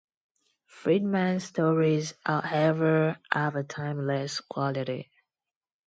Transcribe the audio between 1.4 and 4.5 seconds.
stories, however, have a timeless